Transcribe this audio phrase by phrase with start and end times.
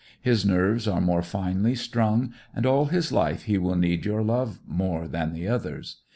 [0.19, 4.59] His nerves are more finely strung and all his life he will need your love
[4.65, 5.97] more than the others.